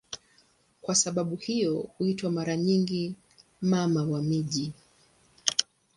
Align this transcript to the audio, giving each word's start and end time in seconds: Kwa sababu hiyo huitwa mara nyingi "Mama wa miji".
Kwa 0.81 0.95
sababu 0.95 1.35
hiyo 1.35 1.75
huitwa 1.97 2.31
mara 2.31 2.55
nyingi 2.57 3.15
"Mama 3.61 4.03
wa 4.03 4.21
miji". 4.21 4.73